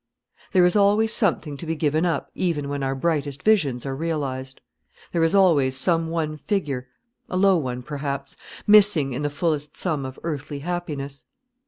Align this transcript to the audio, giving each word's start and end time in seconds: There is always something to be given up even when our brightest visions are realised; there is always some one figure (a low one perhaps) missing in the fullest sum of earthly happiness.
There 0.53 0.65
is 0.65 0.75
always 0.75 1.13
something 1.13 1.57
to 1.57 1.65
be 1.67 1.75
given 1.75 2.07
up 2.07 2.31
even 2.33 2.69
when 2.69 2.81
our 2.81 2.95
brightest 2.95 3.43
visions 3.43 3.85
are 3.85 3.95
realised; 3.95 4.59
there 5.11 5.21
is 5.23 5.35
always 5.35 5.77
some 5.77 6.09
one 6.09 6.37
figure 6.37 6.87
(a 7.29 7.37
low 7.37 7.57
one 7.57 7.83
perhaps) 7.83 8.35
missing 8.65 9.13
in 9.13 9.21
the 9.21 9.29
fullest 9.29 9.77
sum 9.77 10.03
of 10.07 10.17
earthly 10.23 10.57
happiness. 10.61 11.25